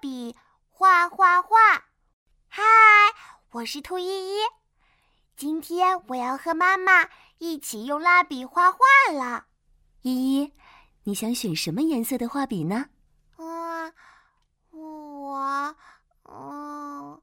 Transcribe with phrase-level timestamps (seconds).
[0.00, 0.36] 笔
[0.68, 1.56] 画画画。
[2.48, 2.62] 嗨，
[3.50, 4.38] 我是兔依依，
[5.36, 8.78] 今天我要和妈妈一起用蜡笔画画
[9.12, 9.46] 了。
[10.02, 10.52] 依依，
[11.04, 12.86] 你想选什么颜色的画笔呢？
[13.38, 13.92] 嗯，
[14.70, 15.76] 我，
[16.24, 17.20] 嗯，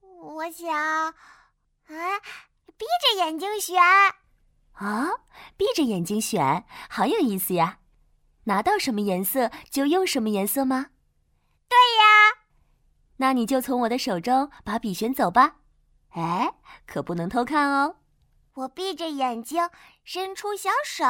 [0.00, 1.14] 我想，啊，
[2.76, 3.80] 闭着眼睛选。
[4.72, 5.08] 啊，
[5.56, 7.78] 闭着眼睛选，好有意思呀！
[8.44, 10.88] 拿到什么颜色就用什么颜色吗？
[13.16, 15.56] 那你就从我的手中把笔选走吧。
[16.10, 16.54] 哎，
[16.86, 17.96] 可不能偷看哦。
[18.54, 19.68] 我闭着眼睛，
[20.04, 21.04] 伸出小手，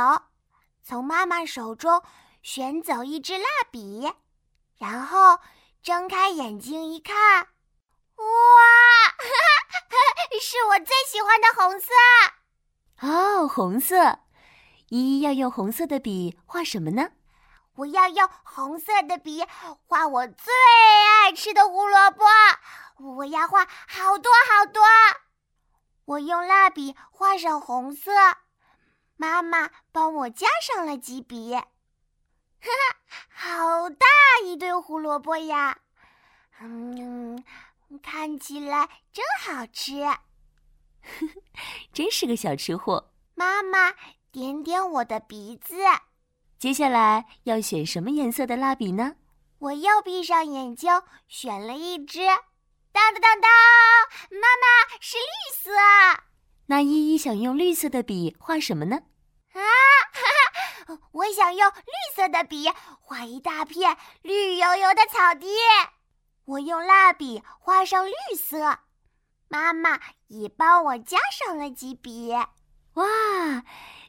[0.83, 2.03] 从妈妈手中
[2.43, 4.11] 选走一支蜡笔，
[4.79, 5.39] 然后
[5.83, 7.15] 睁开眼睛一看，
[8.17, 8.25] 哇，
[10.41, 11.93] 是我最喜欢的红色。
[13.07, 14.21] 哦，红色。
[14.89, 17.11] 依依要用红色的笔画什么呢？
[17.77, 19.45] 我要用红色的笔
[19.87, 20.53] 画我最
[21.23, 22.25] 爱吃的胡萝卜，
[22.99, 24.83] 我要画好多好多。
[26.05, 28.13] 我用蜡笔画上红色，
[29.17, 31.55] 妈妈帮我加上了几笔。
[31.55, 31.65] 哈
[32.61, 32.97] 哈，
[33.29, 34.07] 好大
[34.45, 35.79] 一堆胡萝卜呀！
[36.61, 37.45] 嗯，
[38.03, 39.95] 看起来真好吃。
[41.93, 43.11] 真是个小吃货。
[43.35, 43.95] 妈妈
[44.31, 45.75] 点点我的鼻子。
[46.65, 49.17] 接下来要选什么颜色的蜡笔呢？
[49.59, 50.91] 我又闭上眼睛，
[51.29, 52.21] 选了一支。
[52.91, 53.51] 当当当当，
[54.31, 55.71] 妈妈是绿色。
[56.65, 58.97] 那依依想用绿色的笔画什么呢？
[59.53, 59.61] 啊，
[60.87, 65.47] 哈哈，我想用绿色的笔画一大片绿油油的草地。
[66.47, 68.79] 我用蜡笔画上绿色，
[69.49, 72.33] 妈妈也帮我加上了几笔。
[72.95, 73.05] 哇，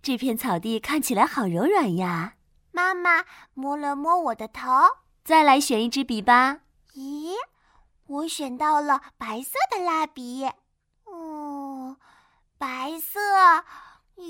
[0.01, 2.34] 这片草地看起来好柔软呀！
[2.75, 3.23] 妈妈
[3.53, 4.69] 摸了摸我的头，
[5.23, 6.59] 再来选一支笔吧。
[6.93, 7.33] 咦，
[8.05, 10.51] 我选到了白色的蜡笔。
[11.05, 11.95] 哦，
[12.57, 13.17] 白色，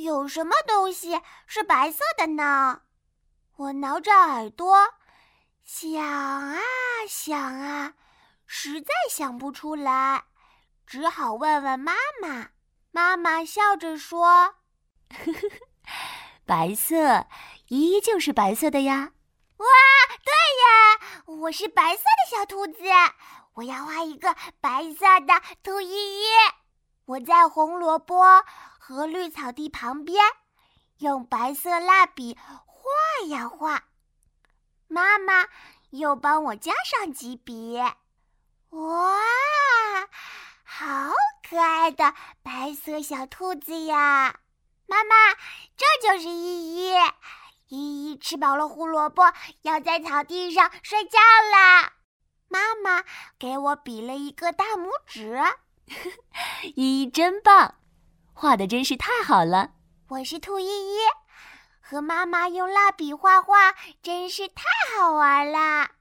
[0.04, 2.82] 有什么东西是白色的呢？
[3.56, 4.94] 我挠着耳朵，
[5.64, 6.60] 想啊
[7.10, 7.96] 想啊，
[8.46, 10.26] 实在想不出来，
[10.86, 12.50] 只好问问妈妈。
[12.92, 14.28] 妈妈笑着说
[15.10, 15.58] ：“呵呵呵。”
[16.46, 17.26] 白色，
[17.68, 19.12] 依依就是白色的呀！
[19.58, 19.66] 哇，
[20.24, 20.32] 对
[20.62, 22.78] 呀，我是白色的小兔子。
[23.56, 26.26] 我要画一个白色的兔依依。
[27.06, 28.24] 我在红萝卜
[28.78, 30.24] 和绿草地旁边，
[31.00, 33.86] 用白色蜡笔画呀画。
[34.88, 35.48] 妈妈
[35.90, 37.80] 又帮我加上几笔。
[38.70, 39.16] 哇，
[40.64, 41.12] 好
[41.50, 44.40] 可爱的白色小兔子呀！
[44.86, 45.16] 妈妈，
[45.76, 46.94] 这就是依依。
[47.68, 49.24] 依依吃饱了胡萝卜，
[49.64, 51.18] 要在草地上睡觉
[51.52, 51.94] 啦。
[52.48, 53.04] 妈妈
[53.40, 55.42] 给我比了一个大拇指。
[56.76, 57.76] 依依真棒，
[58.34, 59.72] 画的真是太好了。
[60.10, 60.98] 我是兔依依，
[61.82, 64.64] 和妈妈用蜡笔画画真是太
[64.96, 65.92] 好玩啦。